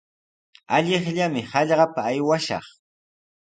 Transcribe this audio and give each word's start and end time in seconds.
Allaqllami 0.77 1.43
hallqapa 1.51 2.01
aywashaq. 2.11 2.65